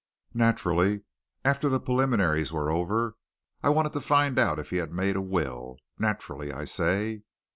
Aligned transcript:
Naturally, 0.33 1.03
after 1.45 1.69
the 1.69 1.79
preliminaries 1.79 2.51
were 2.51 2.71
over, 2.71 3.17
I 3.61 3.69
wanted 3.69 3.93
to 3.93 4.01
find 4.01 4.39
out 4.39 4.57
if 4.57 4.71
he'd 4.71 4.91
made 4.91 5.15
a 5.15 5.21
will 5.21 5.77
naturally, 5.99 6.51
I 6.51 6.65
say." 6.65 7.21